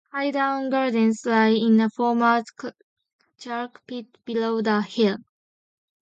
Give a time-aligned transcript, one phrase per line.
[0.11, 2.43] Highdown Gardens lie in a former
[3.37, 5.17] chalk pit below the hill.